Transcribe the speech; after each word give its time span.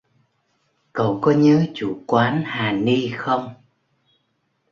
Cậu 0.93 1.19
có 1.21 1.31
nhớ 1.31 1.65
chủ 1.75 2.03
quán 2.07 2.43
hà 2.45 2.71
ni 2.71 3.11
không 3.17 3.53